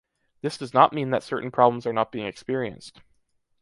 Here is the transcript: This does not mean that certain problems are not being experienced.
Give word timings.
This 0.41 0.57
does 0.57 0.73
not 0.73 0.93
mean 0.93 1.11
that 1.11 1.21
certain 1.21 1.51
problems 1.51 1.85
are 1.85 1.93
not 1.93 2.11
being 2.11 2.25
experienced. 2.25 3.01